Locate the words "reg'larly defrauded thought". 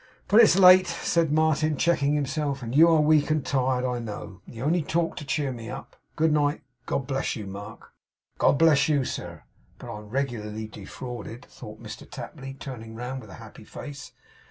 10.09-11.83